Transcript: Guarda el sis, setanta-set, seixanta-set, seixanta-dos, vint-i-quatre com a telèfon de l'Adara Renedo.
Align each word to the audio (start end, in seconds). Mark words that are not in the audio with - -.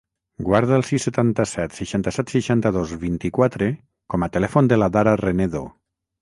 Guarda 0.45 0.77
el 0.79 0.85
sis, 0.85 1.03
setanta-set, 1.07 1.75
seixanta-set, 1.81 2.33
seixanta-dos, 2.35 2.95
vint-i-quatre 3.05 3.69
com 4.15 4.27
a 4.27 4.31
telèfon 4.39 4.73
de 4.73 4.81
l'Adara 4.83 5.15
Renedo. 5.23 5.63